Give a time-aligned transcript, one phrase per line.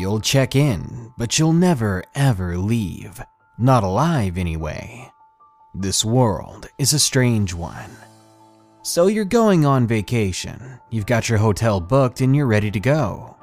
[0.00, 3.20] You'll check in, but you'll never ever leave.
[3.58, 5.12] Not alive, anyway.
[5.74, 7.90] This world is a strange one.
[8.80, 13.36] So you're going on vacation, you've got your hotel booked, and you're ready to go.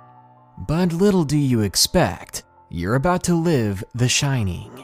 [0.58, 4.84] But little do you expect, you're about to live The Shining.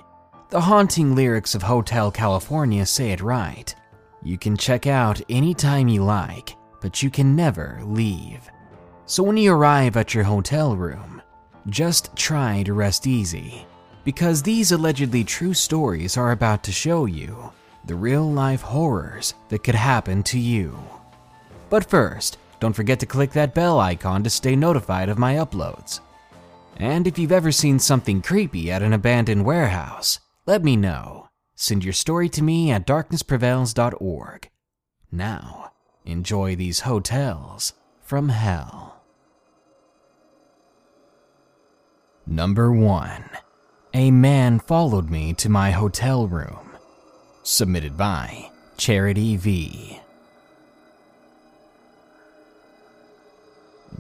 [0.52, 3.74] The haunting lyrics of Hotel California say it right.
[4.22, 8.48] You can check out anytime you like, but you can never leave.
[9.08, 11.23] So when you arrive at your hotel room,
[11.68, 13.66] just try to rest easy,
[14.04, 17.52] because these allegedly true stories are about to show you
[17.86, 20.78] the real life horrors that could happen to you.
[21.70, 26.00] But first, don't forget to click that bell icon to stay notified of my uploads.
[26.78, 31.30] And if you've ever seen something creepy at an abandoned warehouse, let me know.
[31.56, 34.50] Send your story to me at darknessprevails.org.
[35.12, 35.72] Now,
[36.06, 38.93] enjoy these hotels from hell.
[42.26, 43.24] Number 1.
[43.96, 46.72] A man followed me to my hotel room.
[47.44, 50.00] Submitted by Charity V.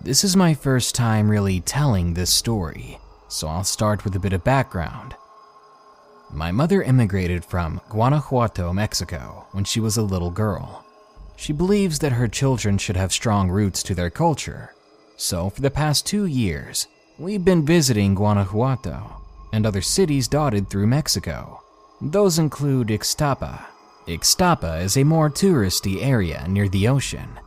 [0.01, 4.33] This is my first time really telling this story, so I'll start with a bit
[4.33, 5.15] of background.
[6.31, 10.85] My mother immigrated from Guanajuato, Mexico, when she was a little girl.
[11.35, 14.73] She believes that her children should have strong roots to their culture,
[15.17, 16.87] so for the past two years,
[17.19, 21.61] we've been visiting Guanajuato and other cities dotted through Mexico.
[22.01, 23.65] Those include Ixtapa.
[24.07, 27.39] Ixtapa is a more touristy area near the ocean.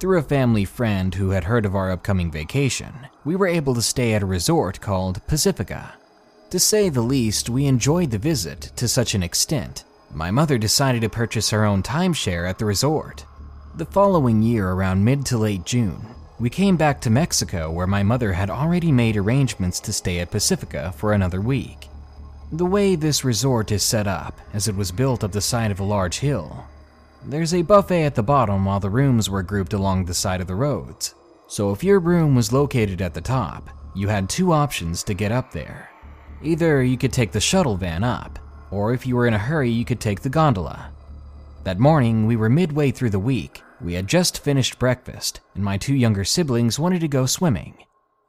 [0.00, 2.92] Through a family friend who had heard of our upcoming vacation,
[3.24, 5.94] we were able to stay at a resort called Pacifica.
[6.50, 9.84] To say the least, we enjoyed the visit to such an extent,
[10.14, 13.24] my mother decided to purchase her own timeshare at the resort.
[13.76, 16.11] The following year, around mid to late June,
[16.42, 20.32] we came back to Mexico where my mother had already made arrangements to stay at
[20.32, 21.86] Pacifica for another week.
[22.50, 25.78] The way this resort is set up, as it was built up the side of
[25.78, 26.66] a large hill,
[27.24, 30.48] there's a buffet at the bottom while the rooms were grouped along the side of
[30.48, 31.14] the roads.
[31.46, 35.30] So if your room was located at the top, you had two options to get
[35.30, 35.90] up there.
[36.42, 38.40] Either you could take the shuttle van up,
[38.72, 40.90] or if you were in a hurry, you could take the gondola.
[41.62, 43.62] That morning, we were midway through the week.
[43.82, 47.84] We had just finished breakfast, and my two younger siblings wanted to go swimming.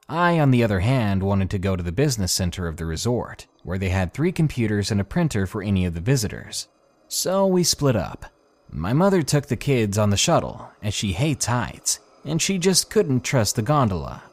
[0.09, 3.45] I, on the other hand, wanted to go to the business center of the resort,
[3.61, 6.67] where they had three computers and a printer for any of the visitors.
[7.07, 8.25] So we split up.
[8.71, 12.89] My mother took the kids on the shuttle, as she hates heights, and she just
[12.89, 14.23] couldn't trust the gondola.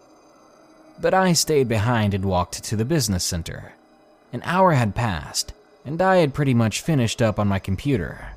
[1.00, 3.74] But I stayed behind and walked to the business center.
[4.32, 5.52] An hour had passed,
[5.84, 8.28] and I had pretty much finished up on my computer.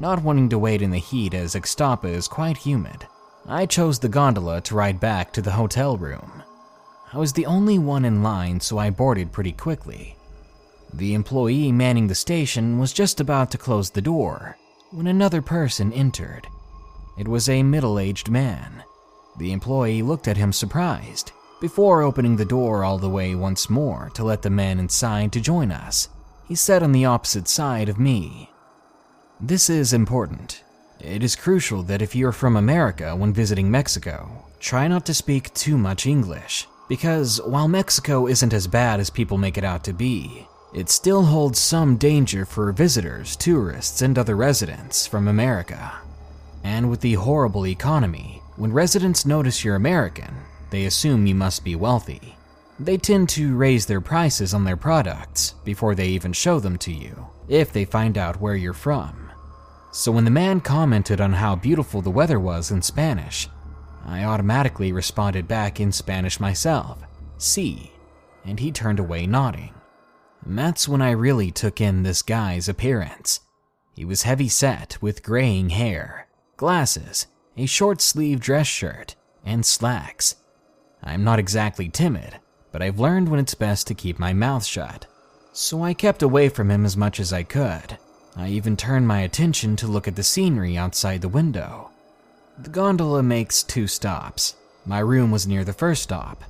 [0.00, 3.06] Not wanting to wait in the heat as Ixtapa is quite humid,
[3.46, 6.42] I chose the gondola to ride back to the hotel room.
[7.12, 10.16] I was the only one in line, so I boarded pretty quickly.
[10.92, 14.56] The employee manning the station was just about to close the door
[14.90, 16.46] when another person entered.
[17.18, 18.84] It was a middle aged man.
[19.38, 24.10] The employee looked at him surprised before opening the door all the way once more
[24.14, 26.08] to let the man inside to join us.
[26.46, 28.50] He sat on the opposite side of me.
[29.40, 30.64] This is important.
[30.98, 34.28] It is crucial that if you're from America when visiting Mexico,
[34.58, 39.38] try not to speak too much English, because while Mexico isn't as bad as people
[39.38, 44.34] make it out to be, it still holds some danger for visitors, tourists, and other
[44.34, 45.92] residents from America.
[46.64, 50.34] And with the horrible economy, when residents notice you're American,
[50.70, 52.36] they assume you must be wealthy.
[52.80, 56.92] They tend to raise their prices on their products before they even show them to
[56.92, 59.27] you, if they find out where you're from.
[59.90, 63.48] So when the man commented on how beautiful the weather was in Spanish,
[64.04, 67.02] I automatically responded back in Spanish myself,
[67.38, 67.92] see,
[68.44, 69.74] and he turned away nodding.
[70.44, 73.40] And that's when I really took in this guy's appearance.
[73.94, 77.26] He was heavy set with graying hair, glasses,
[77.56, 80.36] a short sleeved dress shirt, and slacks.
[81.02, 82.38] I'm not exactly timid,
[82.72, 85.06] but I've learned when it's best to keep my mouth shut.
[85.52, 87.98] So I kept away from him as much as I could.
[88.38, 91.90] I even turned my attention to look at the scenery outside the window.
[92.56, 94.54] The gondola makes two stops.
[94.86, 96.44] My room was near the first stop.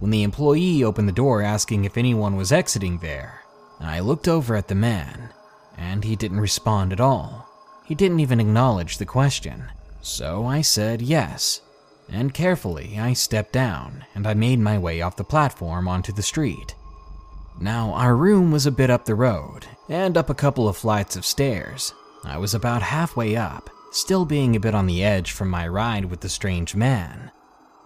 [0.00, 3.40] When the employee opened the door asking if anyone was exiting there,
[3.80, 5.30] I looked over at the man,
[5.78, 7.48] and he didn't respond at all.
[7.86, 9.64] He didn't even acknowledge the question.
[10.02, 11.62] So I said yes,
[12.10, 16.22] and carefully I stepped down and I made my way off the platform onto the
[16.22, 16.74] street.
[17.58, 21.16] Now, our room was a bit up the road and up a couple of flights
[21.16, 21.92] of stairs.
[22.24, 26.04] I was about halfway up, still being a bit on the edge from my ride
[26.04, 27.32] with the strange man,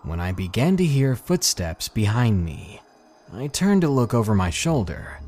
[0.03, 2.81] when I began to hear footsteps behind me.
[3.33, 5.19] I turned to look over my shoulder,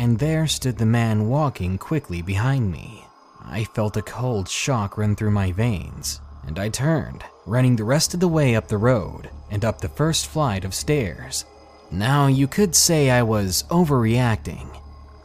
[0.00, 3.04] and there stood the man walking quickly behind me.
[3.44, 8.12] I felt a cold shock run through my veins, and I turned, running the rest
[8.12, 11.44] of the way up the road and up the first flight of stairs.
[11.92, 14.66] Now, you could say I was overreacting.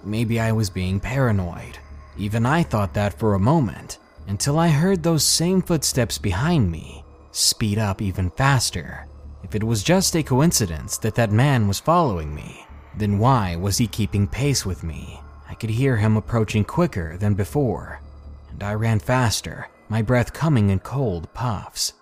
[0.04, 1.78] Maybe I was being paranoid.
[2.18, 7.04] Even I thought that for a moment, until I heard those same footsteps behind me
[7.31, 9.07] speed up even faster.
[9.44, 12.66] If it was just a coincidence that that man was following me,
[12.98, 15.22] then why was he keeping pace with me?
[15.48, 18.01] I could hear him approaching quicker than before,
[18.51, 21.94] and I ran faster, my breath coming in cold puffs.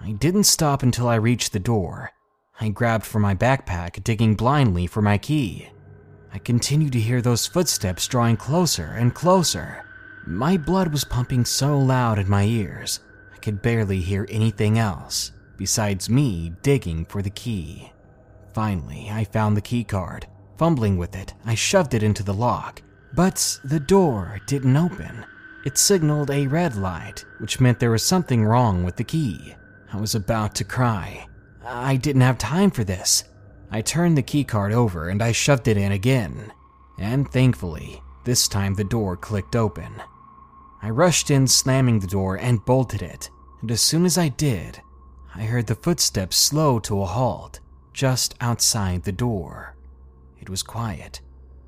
[0.00, 2.10] I didn't stop until I reached the door.
[2.60, 5.68] I grabbed for my backpack, digging blindly for my key.
[6.36, 9.86] I continued to hear those footsteps drawing closer and closer.
[10.26, 13.00] My blood was pumping so loud in my ears,
[13.34, 17.90] I could barely hear anything else besides me digging for the key.
[18.52, 20.26] Finally, I found the key card.
[20.58, 22.82] Fumbling with it, I shoved it into the lock,
[23.14, 25.24] but the door didn't open.
[25.64, 29.54] It signaled a red light, which meant there was something wrong with the key.
[29.90, 31.28] I was about to cry.
[31.64, 33.24] I didn't have time for this.
[33.70, 36.52] I turned the keycard over and I shoved it in again.
[36.98, 40.02] And thankfully, this time the door clicked open.
[40.82, 43.30] I rushed in, slamming the door, and bolted it.
[43.60, 44.80] And as soon as I did,
[45.34, 47.60] I heard the footsteps slow to a halt
[47.92, 49.74] just outside the door.
[50.40, 51.20] It was quiet,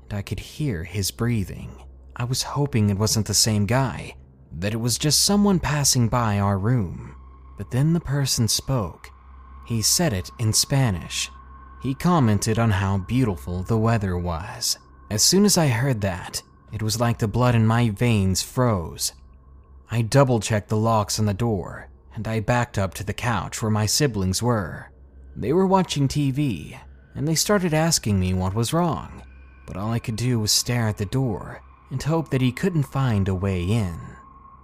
[0.03, 1.83] and I could hear his breathing.
[2.15, 4.15] I was hoping it wasn't the same guy,
[4.51, 7.15] that it was just someone passing by our room.
[7.57, 9.09] But then the person spoke.
[9.67, 11.29] He said it in Spanish.
[11.81, 14.77] He commented on how beautiful the weather was.
[15.09, 16.41] As soon as I heard that,
[16.71, 19.13] it was like the blood in my veins froze.
[19.89, 23.61] I double checked the locks on the door, and I backed up to the couch
[23.61, 24.91] where my siblings were.
[25.35, 26.77] They were watching TV,
[27.15, 29.23] and they started asking me what was wrong,
[29.65, 32.83] but all I could do was stare at the door and hope that he couldn't
[32.83, 33.99] find a way in.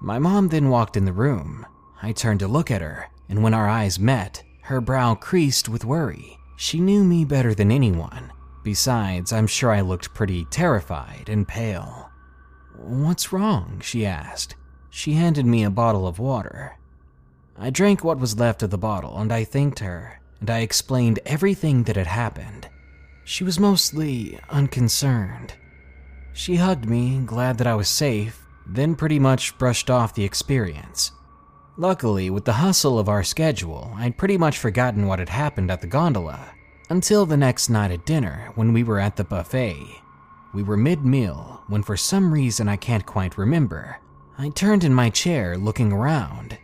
[0.01, 1.65] My mom then walked in the room.
[2.01, 5.85] I turned to look at her, and when our eyes met, her brow creased with
[5.85, 6.37] worry.
[6.55, 8.31] She knew me better than anyone.
[8.63, 12.09] Besides, I'm sure I looked pretty terrified and pale.
[12.77, 13.81] What's wrong?
[13.83, 14.55] she asked.
[14.89, 16.77] She handed me a bottle of water.
[17.57, 21.19] I drank what was left of the bottle and I thanked her, and I explained
[21.25, 22.67] everything that had happened.
[23.23, 25.53] She was mostly unconcerned.
[26.33, 31.11] She hugged me, glad that I was safe, then pretty much brushed off the experience.
[31.77, 35.81] Luckily, with the hustle of our schedule, I'd pretty much forgotten what had happened at
[35.81, 36.53] the gondola
[36.89, 40.01] until the next night at dinner when we were at the buffet.
[40.53, 43.97] We were mid meal when, for some reason I can't quite remember,
[44.37, 46.57] I turned in my chair looking around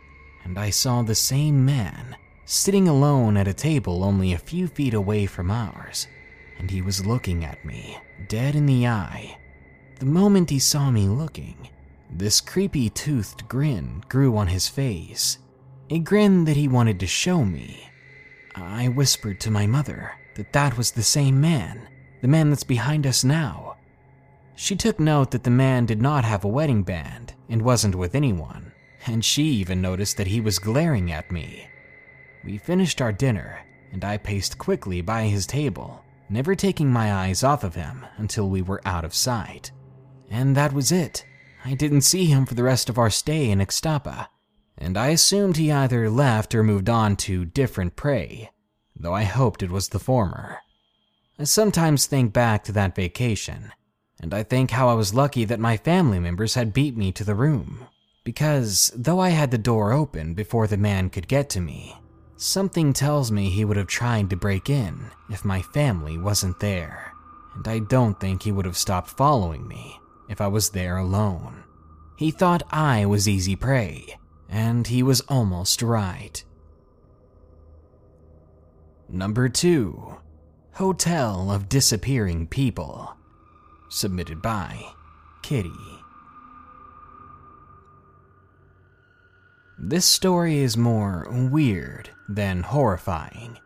[0.44, 4.94] and I saw the same man sitting alone at a table only a few feet
[4.94, 6.06] away from ours,
[6.58, 7.96] and he was looking at me,
[8.28, 9.38] dead in the eye.
[9.98, 11.68] The moment he saw me looking,
[12.14, 15.38] this creepy toothed grin grew on his face,
[15.90, 17.88] a grin that he wanted to show me.
[18.54, 21.88] I whispered to my mother that that was the same man,
[22.20, 23.76] the man that's behind us now.
[24.54, 28.14] She took note that the man did not have a wedding band and wasn't with
[28.14, 28.72] anyone,
[29.06, 31.68] and she even noticed that he was glaring at me.
[32.44, 37.42] We finished our dinner, and I paced quickly by his table, never taking my eyes
[37.42, 39.72] off of him until we were out of sight.
[40.30, 41.24] And that was it.
[41.64, 44.28] I didn't see him for the rest of our stay in Ixtapa,
[44.76, 48.50] and I assumed he either left or moved on to different prey,
[48.96, 50.58] though I hoped it was the former.
[51.38, 53.72] I sometimes think back to that vacation,
[54.20, 57.24] and I think how I was lucky that my family members had beat me to
[57.24, 57.86] the room.
[58.24, 61.96] Because though I had the door open before the man could get to me,
[62.36, 67.12] something tells me he would have tried to break in if my family wasn't there.
[67.54, 69.98] And I don't think he would have stopped following me
[70.32, 71.62] if I was there alone.
[72.16, 74.16] He thought I was easy prey,
[74.48, 76.42] and he was almost right.
[79.08, 80.16] Number 2
[80.72, 83.14] Hotel of Disappearing People.
[83.90, 84.82] Submitted by
[85.42, 85.70] Kitty.
[89.78, 93.58] This story is more weird than horrifying.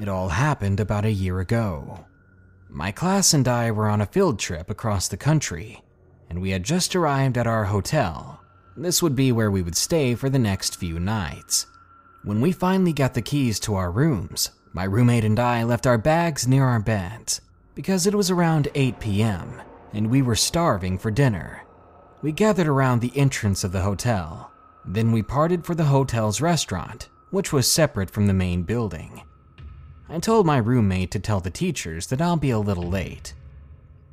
[0.00, 2.06] It all happened about a year ago.
[2.70, 5.82] My class and I were on a field trip across the country,
[6.28, 8.40] and we had just arrived at our hotel.
[8.76, 11.66] This would be where we would stay for the next few nights.
[12.24, 15.98] When we finally got the keys to our rooms, my roommate and I left our
[15.98, 17.40] bags near our beds
[17.74, 19.62] because it was around 8 p.m.
[19.92, 21.62] and we were starving for dinner.
[22.22, 24.52] We gathered around the entrance of the hotel.
[24.84, 29.22] Then we parted for the hotel's restaurant, which was separate from the main building.
[30.10, 33.34] I told my roommate to tell the teachers that I'll be a little late.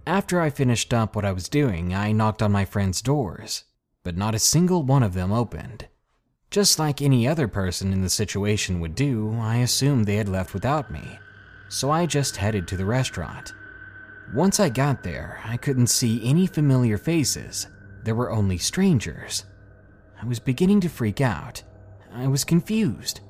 [0.06, 3.64] After I finished up what I was doing, I knocked on my friends' doors,
[4.04, 5.88] but not a single one of them opened.
[6.52, 10.54] Just like any other person in the situation would do, I assumed they had left
[10.54, 11.18] without me,
[11.70, 13.54] so I just headed to the restaurant.
[14.34, 17.68] Once I got there, I couldn't see any familiar faces,
[18.04, 19.46] there were only strangers.
[20.22, 21.64] I was beginning to freak out.
[22.14, 23.22] I was confused.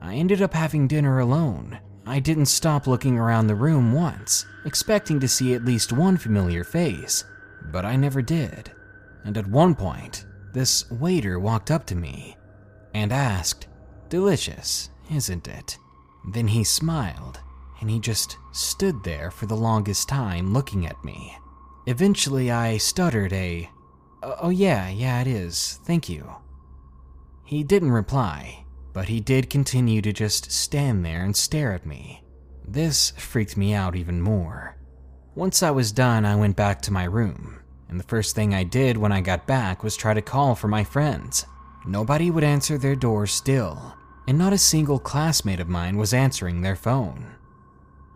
[0.00, 1.78] I ended up having dinner alone.
[2.06, 6.62] I didn't stop looking around the room once, expecting to see at least one familiar
[6.62, 7.24] face,
[7.72, 8.70] but I never did.
[9.24, 12.36] And at one point, this waiter walked up to me
[12.92, 13.68] and asked,
[14.10, 15.78] Delicious, isn't it?
[16.32, 17.40] Then he smiled,
[17.80, 21.36] and he just stood there for the longest time looking at me.
[21.86, 23.70] Eventually, I stuttered a,
[24.22, 26.30] Oh, oh yeah, yeah, it is, thank you.
[27.44, 28.63] He didn't reply,
[28.94, 32.24] but he did continue to just stand there and stare at me.
[32.66, 34.76] This freaked me out even more.
[35.34, 37.58] Once I was done, I went back to my room,
[37.88, 40.68] and the first thing I did when I got back was try to call for
[40.68, 41.44] my friends.
[41.84, 43.94] Nobody would answer their door still,
[44.26, 47.34] and not a single classmate of mine was answering their phone.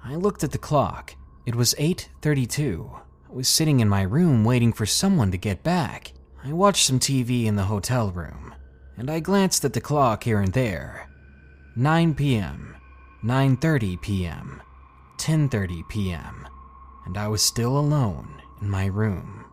[0.02, 1.16] I looked at the clock.
[1.44, 2.88] It was 8:32.
[3.28, 6.12] I was sitting in my room waiting for someone to get back.
[6.44, 8.54] I watched some TV in the hotel room,
[8.98, 11.08] and I glanced at the clock here and there.
[11.76, 12.76] 9 p.m.,
[13.24, 14.62] 9:30 p.m.,
[15.18, 16.48] 10:30 p.m.,
[17.06, 19.44] and I was still alone in my room.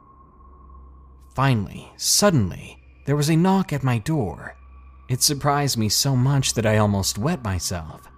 [1.36, 4.56] Finally, suddenly, there was a knock at my door.
[5.08, 8.10] It surprised me so much that I almost wet myself.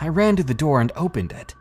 [0.00, 1.54] I ran to the door and opened it,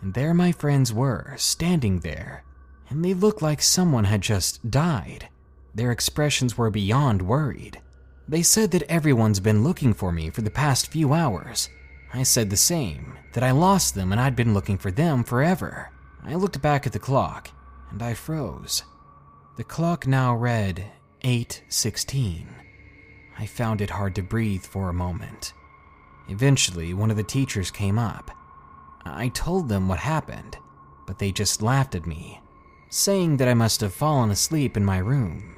[0.00, 2.42] and there my friends were, standing there,
[2.90, 5.28] and they looked like someone had just died.
[5.74, 7.80] Their expressions were beyond worried.
[8.26, 11.68] They said that everyone's been looking for me for the past few hours.
[12.12, 15.90] I said the same, that I lost them and I'd been looking for them forever.
[16.24, 17.50] I looked back at the clock,
[17.90, 18.82] and I froze.
[19.56, 20.90] The clock now read
[21.22, 22.46] 8:16.
[23.38, 25.52] I found it hard to breathe for a moment.
[26.28, 28.30] Eventually, one of the teachers came up.
[29.04, 30.56] I told them what happened,
[31.06, 32.40] but they just laughed at me,
[32.88, 35.56] saying that I must have fallen asleep in my room.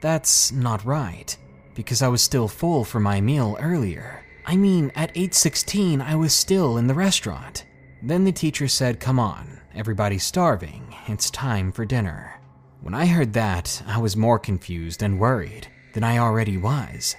[0.00, 1.36] That's not right,
[1.74, 4.24] because I was still full from my meal earlier.
[4.46, 7.64] I mean, at 8:16 I was still in the restaurant.
[8.02, 10.94] Then the teacher said, "Come on, everybody's starving.
[11.06, 12.40] It's time for dinner."
[12.80, 17.16] When I heard that, I was more confused and worried than I already was.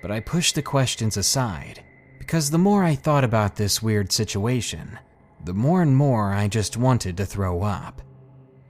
[0.00, 1.84] But I pushed the questions aside
[2.18, 4.98] because the more I thought about this weird situation,
[5.44, 8.00] the more and more I just wanted to throw up.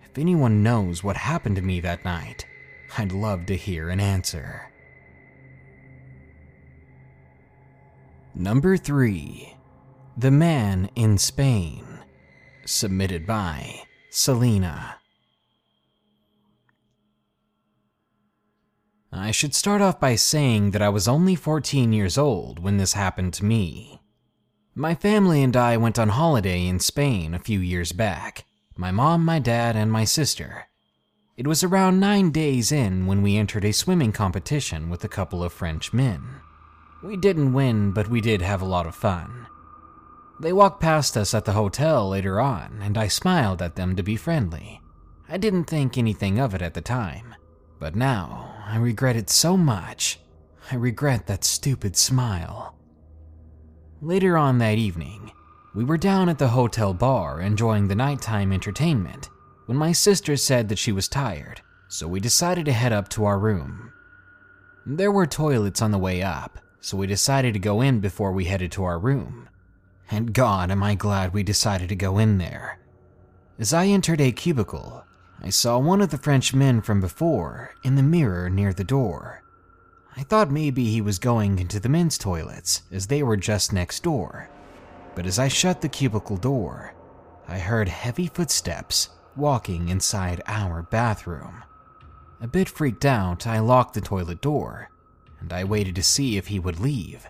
[0.02, 2.44] If anyone knows what happened to me that night,
[2.98, 4.71] I'd love to hear an answer.
[8.34, 9.56] Number 3
[10.16, 11.84] The Man in Spain.
[12.64, 14.96] Submitted by Selena.
[19.12, 22.94] I should start off by saying that I was only 14 years old when this
[22.94, 24.00] happened to me.
[24.74, 28.46] My family and I went on holiday in Spain a few years back
[28.78, 30.68] my mom, my dad, and my sister.
[31.36, 35.44] It was around nine days in when we entered a swimming competition with a couple
[35.44, 36.40] of French men.
[37.02, 39.46] We didn't win, but we did have a lot of fun.
[40.40, 44.02] They walked past us at the hotel later on, and I smiled at them to
[44.02, 44.80] be friendly.
[45.28, 47.34] I didn't think anything of it at the time,
[47.78, 50.20] but now I regret it so much.
[50.70, 52.76] I regret that stupid smile.
[54.00, 55.32] Later on that evening,
[55.74, 59.30] we were down at the hotel bar enjoying the nighttime entertainment
[59.66, 63.24] when my sister said that she was tired, so we decided to head up to
[63.24, 63.92] our room.
[64.84, 68.44] There were toilets on the way up, so we decided to go in before we
[68.44, 69.48] headed to our room.
[70.10, 72.78] And God, am I glad we decided to go in there.
[73.58, 75.04] As I entered a cubicle,
[75.40, 79.42] I saw one of the French men from before in the mirror near the door.
[80.16, 84.02] I thought maybe he was going into the men's toilets, as they were just next
[84.02, 84.50] door,
[85.14, 86.94] but as I shut the cubicle door,
[87.48, 91.62] I heard heavy footsteps walking inside our bathroom.
[92.40, 94.90] A bit freaked out, I locked the toilet door,
[95.42, 97.28] and I waited to see if he would leave.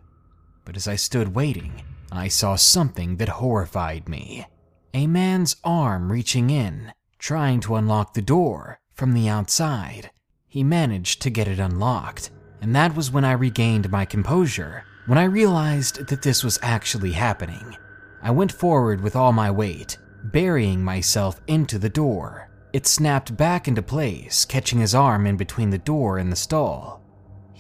[0.67, 4.47] But as I stood waiting, I saw something that horrified me
[4.95, 10.11] a man's arm reaching in, trying to unlock the door from the outside.
[10.47, 15.17] He managed to get it unlocked, and that was when I regained my composure, when
[15.17, 17.75] I realized that this was actually happening.
[18.21, 22.51] I went forward with all my weight, burying myself into the door.
[22.75, 27.02] It snapped back into place, catching his arm in between the door and the stall.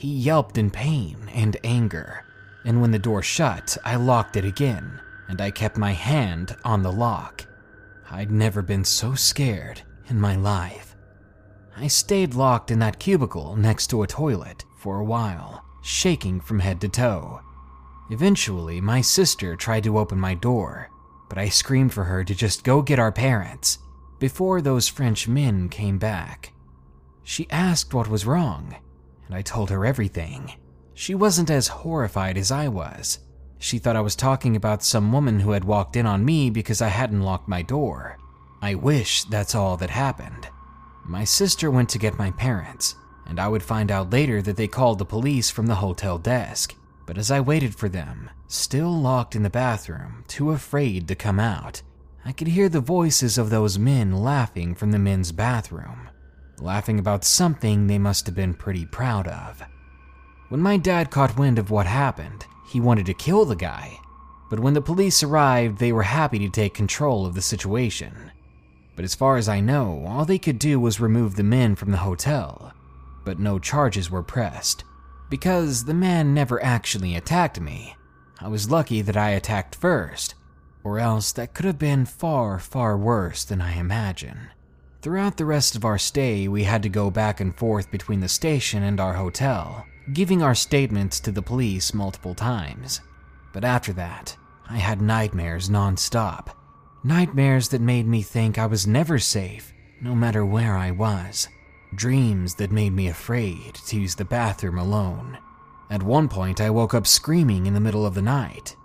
[0.02, 2.25] He yelped in pain and anger,
[2.64, 6.82] and when the door shut, I locked it again, and I kept my hand on
[6.82, 7.47] the lock.
[8.11, 10.97] I'd never been so scared in my life.
[11.76, 16.59] I stayed locked in that cubicle next to a toilet for a while, shaking from
[16.59, 17.40] head to toe.
[18.11, 20.90] Eventually, my sister tried to open my door,
[21.28, 23.78] but I screamed for her to just go get our parents
[24.18, 26.52] before those French men came back.
[27.23, 28.75] She asked what was wrong,
[29.33, 30.53] and I told her everything.
[30.93, 33.19] She wasn't as horrified as I was.
[33.59, 36.83] She thought I was talking about some woman who had walked in on me because
[36.83, 38.19] I hadn't locked my door.
[38.61, 40.49] I wish that's all that happened.
[41.07, 42.95] My sister went to get my parents,
[43.27, 46.75] and I would find out later that they called the police from the hotel desk.
[47.07, 51.41] But as I waited for them, still locked in the bathroom, too afraid to come
[51.41, 51.81] out,
[52.23, 56.11] I could hear the voices of those men laughing from the men's bathroom,
[56.62, 59.62] laughing about something they must have been pretty proud of.
[60.49, 63.99] When my dad caught wind of what happened, he wanted to kill the guy,
[64.50, 68.31] but when the police arrived, they were happy to take control of the situation.
[68.95, 71.90] But as far as I know, all they could do was remove the men from
[71.90, 72.73] the hotel,
[73.25, 74.85] but no charges were pressed.
[75.31, 77.97] Because the man never actually attacked me,
[78.38, 80.35] I was lucky that I attacked first,
[80.85, 84.50] or else that could have been far, far worse than I imagine.
[85.02, 88.28] Throughout the rest of our stay, we had to go back and forth between the
[88.28, 93.00] station and our hotel, giving our statements to the police multiple times.
[93.52, 94.37] But after that,
[94.71, 96.54] I had nightmares nonstop.
[97.02, 101.48] Nightmares that made me think I was never safe, no matter where I was.
[101.96, 105.37] Dreams that made me afraid to use the bathroom alone.
[105.90, 108.77] At one point, I woke up screaming in the middle of the night.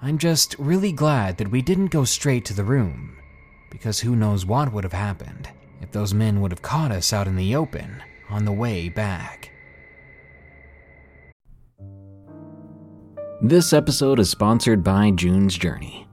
[0.00, 3.16] I'm just really glad that we didn't go straight to the room,
[3.74, 5.48] because who knows what would have happened
[5.82, 9.50] if those men would have caught us out in the open on the way back.
[13.42, 16.06] This episode is sponsored by June's Journey.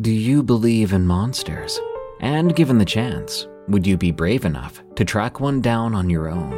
[0.00, 1.80] Do you believe in monsters?
[2.20, 6.28] And given the chance, would you be brave enough to track one down on your
[6.28, 6.52] own?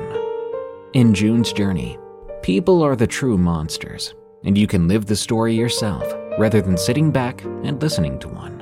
[0.93, 1.99] In June's Journey,
[2.43, 6.07] people are the true monsters, and you can live the story yourself
[6.39, 8.62] rather than sitting back and listening to one.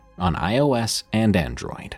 [0.21, 1.97] on iOS and Android.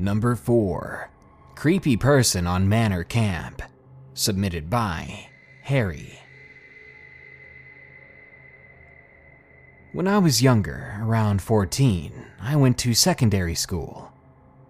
[0.00, 1.10] Number 4
[1.56, 3.62] Creepy Person on Manor Camp.
[4.14, 5.26] Submitted by
[5.62, 6.20] Harry.
[9.92, 14.12] When I was younger, around 14, I went to secondary school.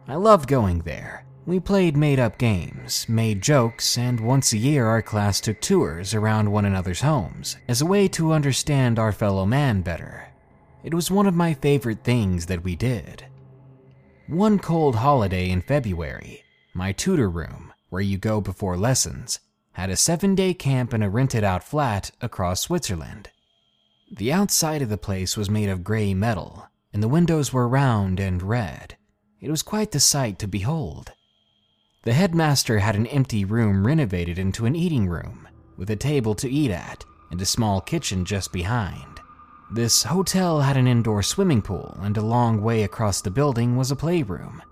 [0.06, 1.26] I loved going there.
[1.44, 6.14] We played made up games, made jokes, and once a year our class took tours
[6.14, 10.28] around one another's homes as a way to understand our fellow man better.
[10.82, 13.27] It was one of my favorite things that we did.
[14.28, 19.40] One cold holiday in February, my tutor room, where you go before lessons,
[19.72, 23.30] had a seven day camp in a rented out flat across Switzerland.
[24.12, 28.20] The outside of the place was made of gray metal, and the windows were round
[28.20, 28.98] and red.
[29.40, 31.12] It was quite the sight to behold.
[32.02, 36.50] The headmaster had an empty room renovated into an eating room, with a table to
[36.50, 39.17] eat at and a small kitchen just behind.
[39.70, 43.90] This hotel had an indoor swimming pool, and a long way across the building was
[43.90, 44.62] a playroom.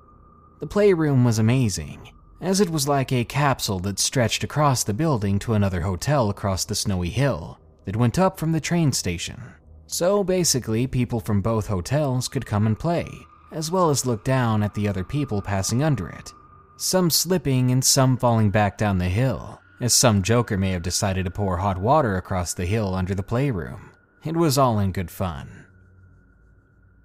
[0.59, 5.39] The playroom was amazing, as it was like a capsule that stretched across the building
[5.41, 9.39] to another hotel across the snowy hill that went up from the train station.
[9.87, 13.07] So basically, people from both hotels could come and play,
[13.53, 16.33] as well as look down at the other people passing under it,
[16.79, 21.27] some slipping and some falling back down the hill, as some joker may have decided
[21.27, 23.91] to pour hot water across the hill under the playroom.
[24.27, 25.67] It was all in good fun.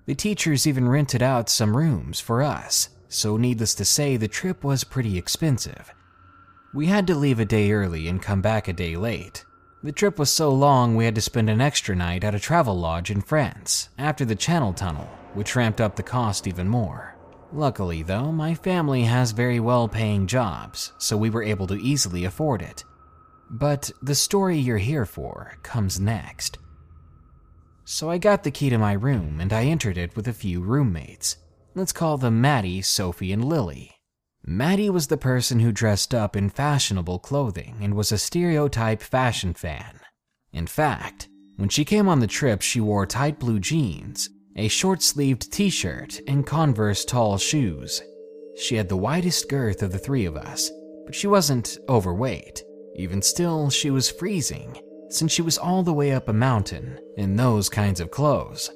[0.07, 4.63] The teachers even rented out some rooms for us, so needless to say, the trip
[4.63, 5.93] was pretty expensive.
[6.73, 9.45] We had to leave a day early and come back a day late.
[9.83, 12.79] The trip was so long we had to spend an extra night at a travel
[12.79, 17.15] lodge in France after the Channel Tunnel, which ramped up the cost even more.
[17.53, 22.25] Luckily, though, my family has very well paying jobs, so we were able to easily
[22.25, 22.83] afford it.
[23.47, 26.57] But the story you're here for comes next.
[27.85, 30.61] So I got the key to my room and I entered it with a few
[30.61, 31.37] roommates.
[31.73, 33.91] Let's call them Maddie, Sophie, and Lily.
[34.45, 39.53] Maddie was the person who dressed up in fashionable clothing and was a stereotype fashion
[39.53, 39.99] fan.
[40.51, 45.01] In fact, when she came on the trip, she wore tight blue jeans, a short
[45.01, 48.01] sleeved t shirt, and Converse tall shoes.
[48.57, 50.71] She had the widest girth of the three of us,
[51.05, 52.63] but she wasn't overweight.
[52.95, 54.75] Even still, she was freezing,
[55.11, 58.71] since she was all the way up a mountain in those kinds of clothes.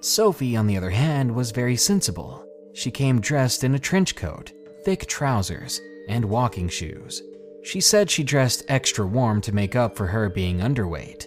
[0.00, 2.46] Sophie, on the other hand, was very sensible.
[2.72, 4.52] She came dressed in a trench coat,
[4.84, 7.22] thick trousers, and walking shoes.
[7.62, 11.26] She said she dressed extra warm to make up for her being underweight.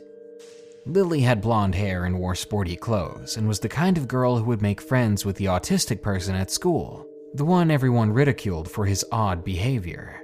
[0.86, 4.46] Lily had blonde hair and wore sporty clothes, and was the kind of girl who
[4.46, 9.06] would make friends with the autistic person at school, the one everyone ridiculed for his
[9.12, 10.23] odd behavior.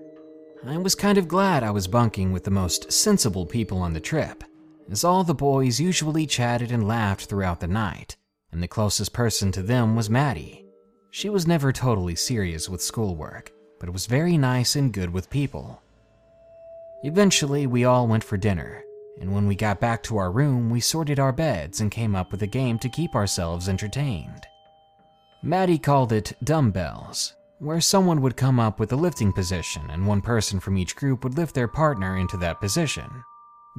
[0.67, 4.00] I was kind of glad I was bunking with the most sensible people on the
[4.02, 4.43] trip,
[4.91, 8.17] as all the boys usually chatted and laughed throughout the night,
[8.52, 10.65] and the closest person to them was Maddie.
[11.12, 15.82] She was never totally serious with schoolwork, but was very nice and good with people.
[17.04, 18.84] Eventually, we all went for dinner,
[19.22, 22.34] and when we got back to our room, we sorted our beds and came up
[22.34, 24.45] with a game to keep ourselves entertained.
[25.41, 30.22] Maddie called it dumbbells, where someone would come up with a lifting position and one
[30.22, 33.24] person from each group would lift their partner into that position.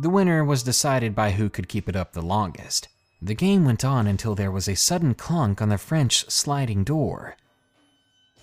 [0.00, 2.88] The winner was decided by who could keep it up the longest,
[3.22, 7.36] the game went on until there was a sudden clunk on the French sliding door.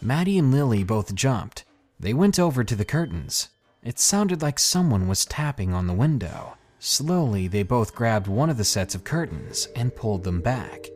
[0.01, 1.65] Maddie and Lily both jumped.
[1.99, 3.49] They went over to the curtains.
[3.83, 6.57] It sounded like someone was tapping on the window.
[6.77, 10.87] Slowly, they both grabbed one of the sets of curtains and pulled them back.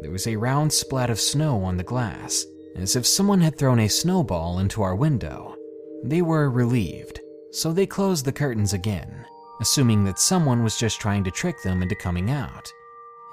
[0.00, 3.80] There was a round splat of snow on the glass, as if someone had thrown
[3.80, 5.56] a snowball into our window.
[6.04, 9.24] They were relieved, so they closed the curtains again,
[9.60, 12.70] assuming that someone was just trying to trick them into coming out.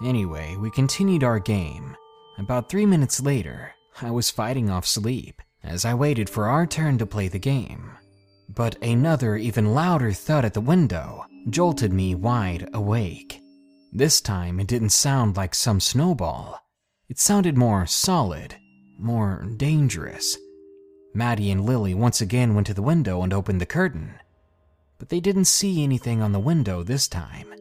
[0.04, 1.96] Anyway, we continued our game.
[2.38, 6.98] About three minutes later, I was fighting off sleep as I waited for our turn
[6.98, 7.92] to play the game.
[8.50, 13.40] But another, even louder thud at the window jolted me wide awake.
[13.92, 16.60] This time, it didn't sound like some snowball.
[17.10, 18.56] It sounded more solid,
[19.04, 20.38] more dangerous.
[21.14, 24.16] Maddie and Lily once again went to the window and opened the curtain.
[24.98, 27.54] But they didn't see anything on the window this time.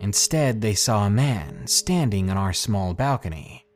[0.00, 3.66] Instead, they saw a man standing on our small balcony.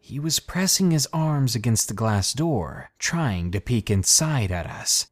[0.00, 5.06] He was pressing his arms against the glass door, trying to peek inside at us.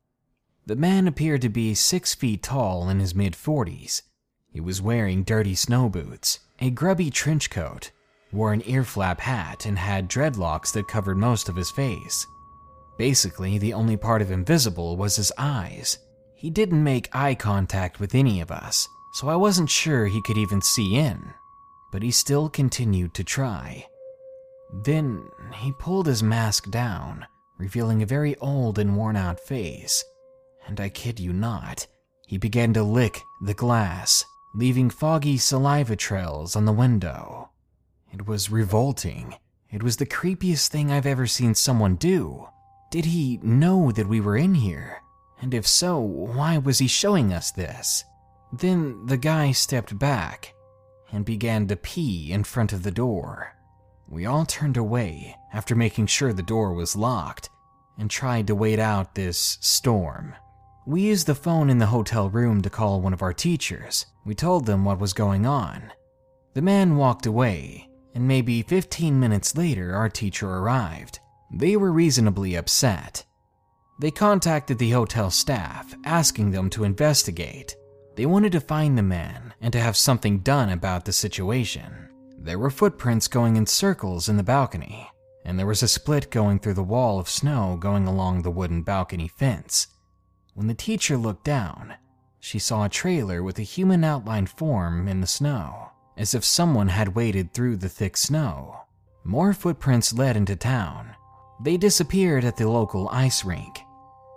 [0.67, 4.03] The man appeared to be six feet tall in his mid 40s.
[4.49, 7.93] He was wearing dirty snow boots, a grubby trench coat,
[8.33, 12.27] wore an ear flap hat, and had dreadlocks that covered most of his face.
[12.99, 15.99] Basically, the only part of him visible was his eyes.
[16.35, 20.39] He didn't make eye contact with any of us, so I wasn't sure he could
[20.39, 21.33] even see in,
[21.93, 23.87] but he still continued to try.
[24.73, 27.27] Then he pulled his mask down,
[27.59, 30.05] revealing a very old and worn out face.
[30.67, 31.87] And I kid you not,
[32.27, 37.50] he began to lick the glass, leaving foggy saliva trails on the window.
[38.13, 39.35] It was revolting.
[39.71, 42.49] It was the creepiest thing I've ever seen someone do.
[42.91, 45.01] Did he know that we were in here?
[45.41, 48.05] And if so, why was he showing us this?
[48.53, 50.55] Then the guy stepped back
[51.13, 53.55] and began to pee in front of the door.
[54.09, 57.49] We all turned away after making sure the door was locked
[57.97, 60.35] and tried to wait out this storm.
[60.87, 64.07] We used the phone in the hotel room to call one of our teachers.
[64.25, 65.93] We told them what was going on.
[66.55, 71.21] The man walked away, and maybe 15 minutes later, our teacher arrived.
[71.53, 73.25] They were reasonably upset.
[74.01, 77.77] They contacted the hotel staff, asking them to investigate.
[78.17, 82.09] They wanted to find the man and to have something done about the situation.
[82.39, 85.11] There were footprints going in circles in the balcony,
[85.45, 88.83] and there was a split going through the wall of snow going along the wooden
[88.83, 89.89] balcony fence.
[90.55, 91.95] When the teacher looked down,
[92.39, 95.90] she saw a trailer with a human outline form in the snow,
[96.21, 98.83] as if someone had waded through the thick snow.
[99.25, 101.17] More footprints led into town.
[101.65, 103.81] They disappeared at the local ice rink.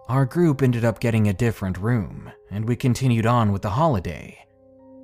[0.07, 4.45] Our group ended up getting a different room, and we continued on with the holiday.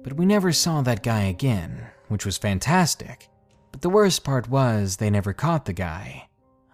[0.03, 3.27] But we never saw that guy again, which was fantastic.
[3.73, 6.29] But the worst part was they never caught the guy.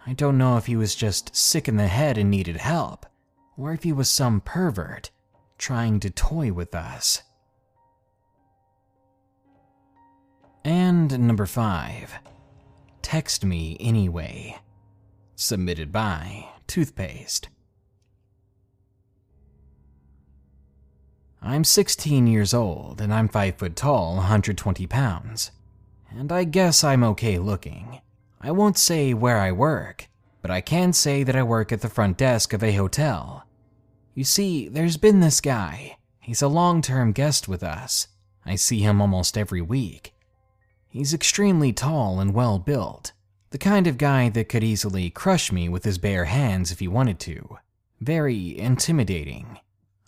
[0.06, 3.08] I don't know if he was just sick in the head and needed help,
[3.58, 5.10] or if he was some pervert
[5.58, 7.24] trying to toy with us.
[10.66, 12.12] And number five,
[13.04, 14.58] text me anyway.
[15.36, 17.50] Submitted by Toothpaste.
[21.40, 25.52] I'm 16 years old and I'm 5 foot tall, 120 pounds.
[26.10, 28.02] And I guess I'm okay looking.
[28.42, 30.08] I won't say where I work,
[30.42, 33.46] but I can say that I work at the front desk of a hotel.
[34.16, 35.98] You see, there's been this guy.
[36.20, 38.08] He's a long term guest with us.
[38.44, 40.15] I see him almost every week.
[40.96, 43.12] He's extremely tall and well built,
[43.50, 46.88] the kind of guy that could easily crush me with his bare hands if he
[46.88, 47.58] wanted to.
[48.00, 49.60] Very intimidating.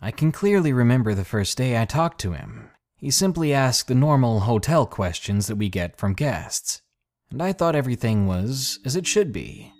[0.01, 2.69] I can clearly remember the first day I talked to him.
[2.95, 6.81] He simply asked the normal hotel questions that we get from guests,
[7.29, 9.73] and I thought everything was as it should be.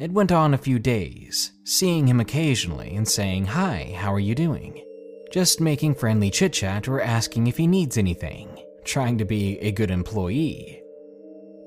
[0.00, 4.34] It went on a few days, seeing him occasionally and saying, Hi, how are you
[4.34, 4.84] doing?
[5.30, 9.70] Just making friendly chit chat or asking if he needs anything, trying to be a
[9.70, 10.82] good employee.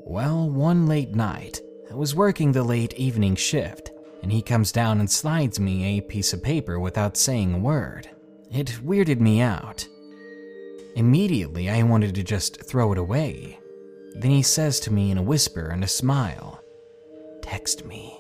[0.04, 3.92] Well, one late night, I was working the late evening shift,
[4.24, 8.10] and he comes down and slides me a piece of paper without saying a word.
[8.52, 9.88] It weirded me out.
[10.96, 13.60] Immediately, I wanted to just throw it away.
[14.16, 16.60] Then he says to me in a whisper and a smile,
[17.44, 18.20] Text me.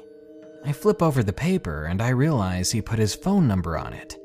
[0.63, 4.17] I flip over the paper and I realize he put his phone number on it.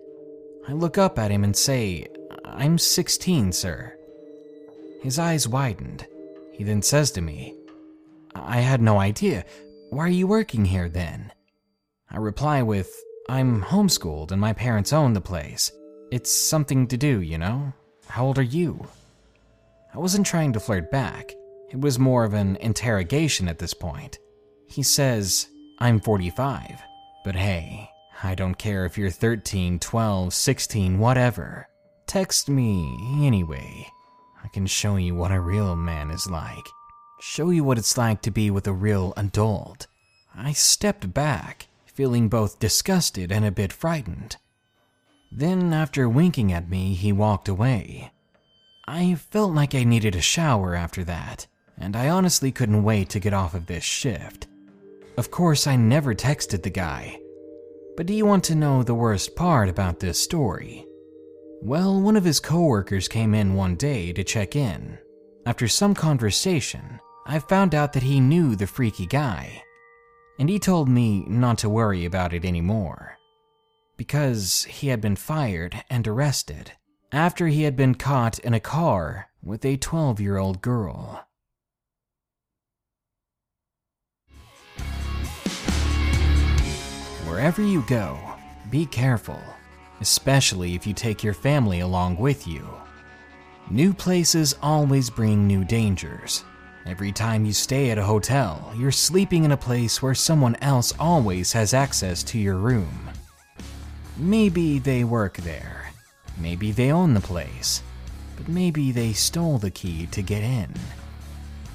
[0.68, 2.08] I look up at him and say,
[2.44, 3.95] I'm 16, sir.
[5.00, 6.06] His eyes widened.
[6.52, 7.54] He then says to me,
[8.34, 9.44] I had no idea.
[9.90, 11.32] Why are you working here then?
[12.10, 12.94] I reply with,
[13.28, 15.72] I'm homeschooled and my parents own the place.
[16.10, 17.72] It's something to do, you know?
[18.08, 18.86] How old are you?
[19.94, 21.32] I wasn't trying to flirt back.
[21.70, 24.18] It was more of an interrogation at this point.
[24.68, 26.80] He says, I'm 45.
[27.24, 27.90] But hey,
[28.22, 31.68] I don't care if you're 13, 12, 16, whatever.
[32.06, 33.88] Text me anyway.
[34.46, 36.68] I can show you what a real man is like.
[37.18, 39.88] Show you what it's like to be with a real adult.
[40.36, 44.36] I stepped back, feeling both disgusted and a bit frightened.
[45.32, 48.12] Then, after winking at me, he walked away.
[48.86, 53.20] I felt like I needed a shower after that, and I honestly couldn't wait to
[53.20, 54.46] get off of this shift.
[55.16, 57.18] Of course, I never texted the guy.
[57.96, 60.85] But do you want to know the worst part about this story?
[61.62, 64.98] Well, one of his coworkers came in one day to check in.
[65.46, 69.62] After some conversation, I found out that he knew the freaky guy.
[70.38, 73.16] And he told me not to worry about it anymore.
[73.96, 76.72] Because he had been fired and arrested
[77.10, 81.26] after he had been caught in a car with a 12 year old girl.
[87.26, 88.18] Wherever you go,
[88.70, 89.40] be careful,
[90.00, 92.68] especially if you take your family along with you.
[93.70, 96.44] New places always bring new dangers.
[96.86, 100.92] Every time you stay at a hotel, you're sleeping in a place where someone else
[101.00, 103.10] always has access to your room.
[104.16, 105.90] Maybe they work there.
[106.38, 107.82] Maybe they own the place.
[108.36, 110.72] But maybe they stole the key to get in.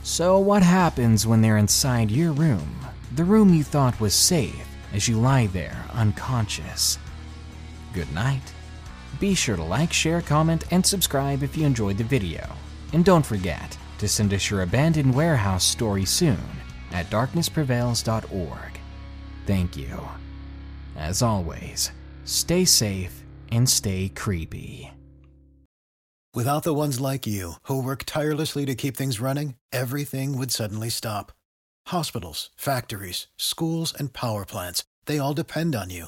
[0.03, 2.75] So, what happens when they're inside your room,
[3.13, 6.97] the room you thought was safe, as you lie there unconscious?
[7.93, 8.53] Good night.
[9.19, 12.47] Be sure to like, share, comment, and subscribe if you enjoyed the video.
[12.93, 16.39] And don't forget to send us your abandoned warehouse story soon
[16.91, 18.79] at darknessprevails.org.
[19.45, 20.01] Thank you.
[20.95, 21.91] As always,
[22.23, 24.91] stay safe and stay creepy.
[26.33, 30.89] Without the ones like you, who work tirelessly to keep things running, everything would suddenly
[30.89, 31.33] stop.
[31.87, 36.07] Hospitals, factories, schools, and power plants, they all depend on you.